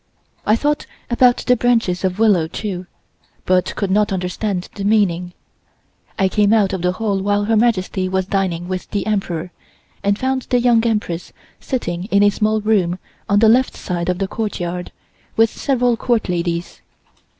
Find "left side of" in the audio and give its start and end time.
13.47-14.17